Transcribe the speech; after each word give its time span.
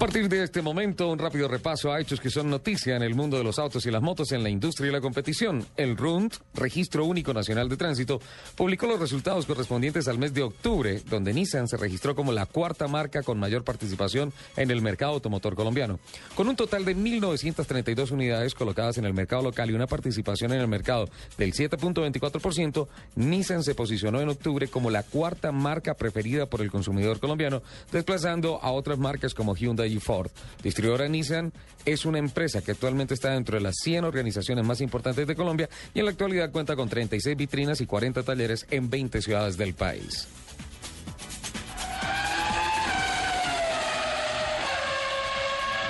A 0.00 0.08
partir 0.08 0.30
de 0.30 0.42
este 0.42 0.62
momento, 0.62 1.08
un 1.08 1.18
rápido 1.18 1.46
repaso 1.46 1.92
a 1.92 2.00
hechos 2.00 2.20
que 2.20 2.30
son 2.30 2.48
noticia 2.48 2.96
en 2.96 3.02
el 3.02 3.14
mundo 3.14 3.36
de 3.36 3.44
los 3.44 3.58
autos 3.58 3.84
y 3.84 3.90
las 3.90 4.00
motos 4.00 4.32
en 4.32 4.42
la 4.42 4.48
industria 4.48 4.88
y 4.88 4.92
la 4.92 5.02
competición. 5.02 5.66
El 5.76 5.94
RUND, 5.94 6.32
Registro 6.54 7.04
Único 7.04 7.34
Nacional 7.34 7.68
de 7.68 7.76
Tránsito, 7.76 8.18
publicó 8.56 8.86
los 8.86 8.98
resultados 8.98 9.44
correspondientes 9.44 10.08
al 10.08 10.16
mes 10.16 10.32
de 10.32 10.42
octubre, 10.42 11.02
donde 11.10 11.34
Nissan 11.34 11.68
se 11.68 11.76
registró 11.76 12.14
como 12.14 12.32
la 12.32 12.46
cuarta 12.46 12.88
marca 12.88 13.22
con 13.22 13.38
mayor 13.38 13.62
participación 13.62 14.32
en 14.56 14.70
el 14.70 14.80
mercado 14.80 15.12
automotor 15.12 15.54
colombiano. 15.54 16.00
Con 16.34 16.48
un 16.48 16.56
total 16.56 16.86
de 16.86 16.96
1.932 16.96 18.10
unidades 18.10 18.54
colocadas 18.54 18.96
en 18.96 19.04
el 19.04 19.12
mercado 19.12 19.42
local 19.42 19.68
y 19.68 19.74
una 19.74 19.86
participación 19.86 20.54
en 20.54 20.62
el 20.62 20.68
mercado 20.68 21.10
del 21.36 21.52
7.24%, 21.52 22.88
Nissan 23.16 23.62
se 23.62 23.74
posicionó 23.74 24.22
en 24.22 24.30
octubre 24.30 24.66
como 24.68 24.90
la 24.90 25.02
cuarta 25.02 25.52
marca 25.52 25.92
preferida 25.92 26.46
por 26.46 26.62
el 26.62 26.70
consumidor 26.70 27.20
colombiano, 27.20 27.62
desplazando 27.92 28.60
a 28.62 28.72
otras 28.72 28.98
marcas 28.98 29.34
como 29.34 29.54
Hyundai 29.54 29.89
Ford. 29.98 30.30
Distribuidora 30.62 31.08
Nissan 31.08 31.52
es 31.84 32.04
una 32.04 32.18
empresa 32.18 32.62
que 32.62 32.72
actualmente 32.72 33.14
está 33.14 33.30
dentro 33.30 33.56
de 33.56 33.62
las 33.62 33.76
100 33.82 34.04
organizaciones 34.04 34.64
más 34.64 34.80
importantes 34.80 35.26
de 35.26 35.34
Colombia 35.34 35.68
y 35.94 36.00
en 36.00 36.04
la 36.04 36.10
actualidad 36.10 36.52
cuenta 36.52 36.76
con 36.76 36.88
36 36.88 37.36
vitrinas 37.36 37.80
y 37.80 37.86
40 37.86 38.22
talleres 38.22 38.66
en 38.70 38.90
20 38.90 39.22
ciudades 39.22 39.56
del 39.56 39.74
país. 39.74 40.28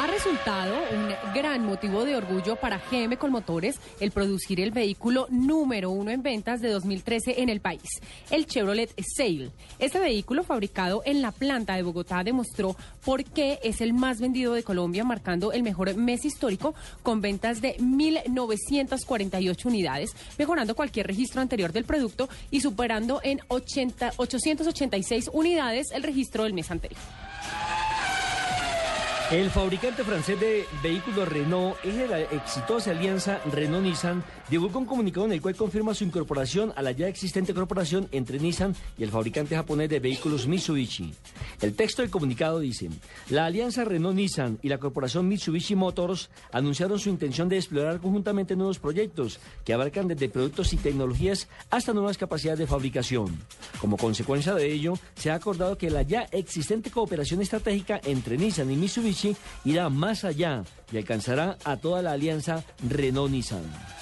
Ha 0.00 0.06
resultado 0.06 0.76
un 0.94 1.34
gran 1.34 1.62
motivo 1.62 2.06
de 2.06 2.16
orgullo 2.16 2.56
para 2.56 2.80
GM 2.90 3.18
Colmotores 3.18 3.78
el 4.00 4.12
producir 4.12 4.58
el 4.58 4.70
vehículo 4.70 5.26
número 5.28 5.90
uno 5.90 6.10
en 6.10 6.22
ventas 6.22 6.62
de 6.62 6.70
2013 6.70 7.42
en 7.42 7.50
el 7.50 7.60
país, 7.60 7.82
el 8.30 8.46
Chevrolet 8.46 8.90
Sail. 9.14 9.52
Este 9.78 9.98
vehículo 9.98 10.42
fabricado 10.42 11.02
en 11.04 11.20
la 11.20 11.32
planta 11.32 11.76
de 11.76 11.82
Bogotá 11.82 12.24
demostró 12.24 12.76
por 13.04 13.24
qué 13.24 13.58
es 13.62 13.82
el 13.82 13.92
más 13.92 14.20
vendido 14.20 14.54
de 14.54 14.62
Colombia, 14.62 15.04
marcando 15.04 15.52
el 15.52 15.62
mejor 15.62 15.94
mes 15.94 16.24
histórico 16.24 16.74
con 17.02 17.20
ventas 17.20 17.60
de 17.60 17.76
1.948 17.76 19.66
unidades, 19.66 20.16
mejorando 20.38 20.74
cualquier 20.74 21.08
registro 21.08 21.42
anterior 21.42 21.72
del 21.72 21.84
producto 21.84 22.30
y 22.50 22.62
superando 22.62 23.20
en 23.22 23.40
80, 23.48 24.14
886 24.16 25.28
unidades 25.34 25.88
el 25.92 26.04
registro 26.04 26.44
del 26.44 26.54
mes 26.54 26.70
anterior. 26.70 26.98
El 29.30 29.48
fabricante 29.48 30.02
francés 30.02 30.40
de 30.40 30.66
vehículos 30.82 31.28
Renault 31.28 31.76
es 31.84 31.94
de 31.94 32.08
la 32.08 32.20
exitosa 32.20 32.90
alianza 32.90 33.40
Renault-Nissan 33.44 34.24
divulgó 34.50 34.80
un 34.80 34.86
comunicado 34.86 35.26
en 35.26 35.32
el 35.32 35.40
cual 35.40 35.54
confirma 35.54 35.94
su 35.94 36.02
incorporación 36.02 36.72
a 36.74 36.82
la 36.82 36.90
ya 36.90 37.06
existente 37.06 37.54
corporación 37.54 38.08
entre 38.10 38.40
Nissan 38.40 38.74
y 38.98 39.04
el 39.04 39.12
fabricante 39.12 39.54
japonés 39.54 39.88
de 39.88 40.00
vehículos 40.00 40.48
Mitsubishi. 40.48 41.14
El 41.60 41.76
texto 41.76 42.02
del 42.02 42.10
comunicado 42.10 42.58
dice, 42.58 42.90
la 43.28 43.46
alianza 43.46 43.84
Renault-Nissan 43.84 44.58
y 44.62 44.68
la 44.68 44.78
corporación 44.78 45.28
Mitsubishi 45.28 45.76
Motors 45.76 46.28
anunciaron 46.50 46.98
su 46.98 47.08
intención 47.08 47.48
de 47.48 47.58
explorar 47.58 48.00
conjuntamente 48.00 48.56
nuevos 48.56 48.80
proyectos 48.80 49.38
que 49.64 49.72
abarcan 49.72 50.08
desde 50.08 50.28
productos 50.28 50.72
y 50.72 50.76
tecnologías 50.76 51.46
hasta 51.70 51.92
nuevas 51.92 52.18
capacidades 52.18 52.58
de 52.58 52.66
fabricación. 52.66 53.38
Como 53.80 53.96
consecuencia 53.96 54.54
de 54.54 54.72
ello, 54.72 54.94
se 55.14 55.30
ha 55.30 55.34
acordado 55.34 55.78
que 55.78 55.88
la 55.88 56.02
ya 56.02 56.22
existente 56.32 56.90
cooperación 56.90 57.40
estratégica 57.40 58.00
entre 58.02 58.36
Nissan 58.36 58.72
y 58.72 58.76
Mitsubishi 58.76 59.19
irá 59.64 59.88
más 59.88 60.24
allá 60.24 60.64
y 60.92 60.96
alcanzará 60.96 61.56
a 61.64 61.76
toda 61.76 62.02
la 62.02 62.12
alianza 62.12 62.64
Renault-Nissan. 62.88 63.99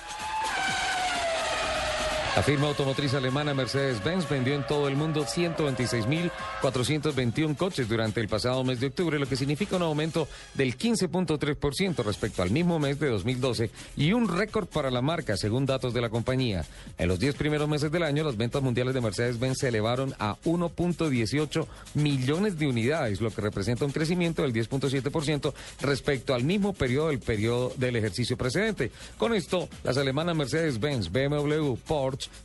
La 2.36 2.42
firma 2.44 2.68
automotriz 2.68 3.14
alemana 3.14 3.52
Mercedes-Benz 3.52 4.28
vendió 4.28 4.54
en 4.54 4.64
todo 4.64 4.86
el 4.86 4.94
mundo 4.94 5.24
126.421 5.24 7.56
coches 7.56 7.88
durante 7.88 8.20
el 8.20 8.28
pasado 8.28 8.62
mes 8.62 8.78
de 8.78 8.86
octubre, 8.86 9.18
lo 9.18 9.26
que 9.26 9.34
significa 9.34 9.74
un 9.76 9.82
aumento 9.82 10.28
del 10.54 10.78
15.3% 10.78 12.04
respecto 12.04 12.42
al 12.42 12.50
mismo 12.50 12.78
mes 12.78 13.00
de 13.00 13.08
2012 13.08 13.72
y 13.96 14.12
un 14.12 14.28
récord 14.28 14.68
para 14.68 14.92
la 14.92 15.02
marca, 15.02 15.36
según 15.36 15.66
datos 15.66 15.92
de 15.92 16.00
la 16.00 16.10
compañía. 16.10 16.64
En 16.96 17.08
los 17.08 17.18
10 17.18 17.34
primeros 17.34 17.68
meses 17.68 17.90
del 17.90 18.04
año, 18.04 18.22
las 18.22 18.36
ventas 18.36 18.62
mundiales 18.62 18.94
de 18.94 19.00
Mercedes-Benz 19.00 19.58
se 19.58 19.66
elevaron 19.68 20.14
a 20.20 20.36
1.18 20.44 21.66
millones 21.94 22.56
de 22.56 22.68
unidades, 22.68 23.20
lo 23.20 23.32
que 23.32 23.40
representa 23.40 23.84
un 23.84 23.90
crecimiento 23.90 24.42
del 24.42 24.52
10.7% 24.52 25.52
respecto 25.80 26.34
al 26.34 26.44
mismo 26.44 26.72
periodo 26.72 27.08
del 27.08 27.18
periodo 27.18 27.72
del 27.76 27.96
ejercicio 27.96 28.36
precedente. 28.36 28.92
Con 29.16 29.34
esto, 29.34 29.68
las 29.82 29.96
alemanas 29.96 30.36
Mercedes-Benz, 30.36 31.10
BMW, 31.10 31.74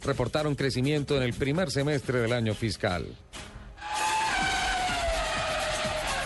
Reportaron 0.03 0.55
crecimiento 0.55 1.17
en 1.17 1.23
el 1.23 1.33
primer 1.33 1.71
semestre 1.71 2.19
del 2.19 2.33
año 2.33 2.53
fiscal. 2.53 3.05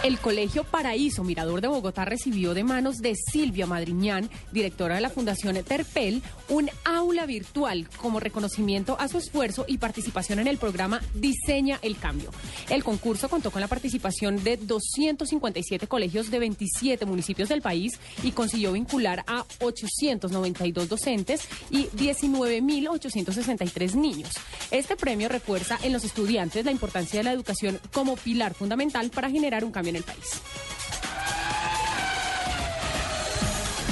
El 0.08 0.18
Colegio 0.20 0.64
Paraíso 0.64 1.26
Mirador 1.26 1.60
de 1.60 1.68
Bogotá 1.68 2.06
recibió 2.06 2.54
de 2.54 2.64
manos 2.64 3.00
de 3.00 3.14
Silvia 3.14 3.68
Madriñán, 3.68 4.30
directora 4.54 4.96
de 4.96 5.02
la 5.02 5.10
Fundación 5.10 5.62
Terpel, 5.66 6.24
un 6.48 6.70
aula 6.86 7.26
virtual 7.26 7.90
como 7.98 8.22
reconocimiento 8.22 8.98
a 9.02 9.10
su 9.10 9.18
esfuerzo 9.18 9.66
y 9.68 9.80
participación 9.80 10.40
en 10.40 10.48
el 10.48 10.60
programa 10.60 11.02
Diseña 11.14 11.78
el 11.82 11.98
Cambio. 11.98 12.32
El 12.70 12.86
concurso 12.86 13.28
contó 13.28 13.52
con 13.52 13.60
la 13.60 13.68
participación 13.68 14.42
de 14.46 14.56
257 14.56 15.88
colegios 15.88 16.32
de 16.32 16.40
27 16.40 17.06
municipios 17.06 17.50
del 17.50 17.62
país 17.62 18.00
y 18.24 18.32
consiguió 18.32 18.72
vincular 18.72 19.26
a 19.28 19.44
892 19.60 20.88
docentes 20.88 21.50
y 21.70 21.88
19.863 21.88 23.96
niños. 23.96 24.32
Este 24.72 24.96
premio 24.96 25.28
refuerza 25.28 25.78
en 25.84 25.92
los 25.92 26.06
estudiantes 26.06 26.64
la 26.64 26.72
importancia 26.72 27.20
de 27.20 27.26
la 27.26 27.34
educación 27.34 27.78
como 27.92 28.16
pilar 28.16 28.54
fundamental 28.54 29.10
para 29.10 29.30
generar 29.30 29.66
un 29.66 29.74
cambio 29.74 29.97
en 29.98 30.04
el 30.04 30.04
país. 30.04 30.67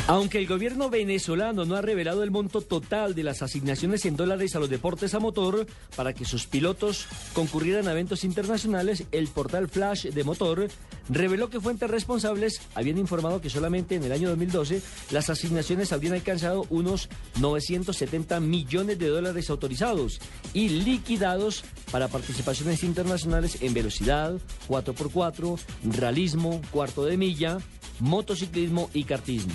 Aunque 0.08 0.38
el 0.38 0.46
gobierno 0.46 0.92
venezolano 0.92 1.66
no 1.66 1.76
ha 1.76 1.82
revelado 1.82 2.22
el 2.22 2.30
monto 2.30 2.62
total 2.62 3.16
de 3.16 3.24
las 3.24 3.42
asignaciones 3.42 4.06
en 4.06 4.16
dólares 4.16 4.56
a 4.56 4.60
los 4.60 4.70
deportes 4.70 5.16
a 5.16 5.20
motor 5.20 5.66
para 5.96 6.14
que 6.14 6.26
sus 6.26 6.46
pilotos 6.46 7.08
concurrieran 7.34 7.88
a 7.88 7.92
eventos 7.92 8.24
internacionales, 8.24 9.06
el 9.12 9.28
portal 9.30 9.68
Flash 9.68 10.10
de 10.10 10.24
Motor 10.24 10.68
reveló 11.10 11.50
que 11.50 11.60
fuentes 11.60 11.90
responsables 11.90 12.62
habían 12.76 13.00
informado 13.00 13.42
que 13.42 13.50
solamente 13.50 13.96
en 13.96 14.04
el 14.04 14.12
año 14.12 14.30
2012 14.30 14.80
las 15.10 15.32
asignaciones 15.32 15.92
habrían 15.92 16.14
alcanzado 16.14 16.68
unos 16.70 17.10
970 17.40 18.40
millones 18.42 19.00
de 19.00 19.08
dólares 19.08 19.50
autorizados 19.50 20.20
y 20.54 20.70
liquidados 20.70 21.64
para 21.92 22.10
participaciones 22.10 22.84
internacionales 22.84 23.58
en 23.62 23.74
velocidad, 23.74 24.36
4x4, 24.68 25.60
realismo, 25.98 26.62
cuarto 26.70 27.06
de 27.06 27.18
milla, 27.18 27.58
motociclismo 28.00 28.92
y 28.94 29.06
kartismo. 29.06 29.54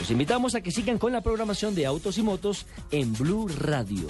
Los 0.00 0.10
invitamos 0.10 0.54
a 0.54 0.62
que 0.62 0.70
sigan 0.70 0.96
con 0.96 1.12
la 1.12 1.20
programación 1.20 1.74
de 1.74 1.84
Autos 1.84 2.16
y 2.16 2.22
Motos 2.22 2.64
en 2.90 3.12
Blue 3.12 3.48
Radio. 3.48 4.08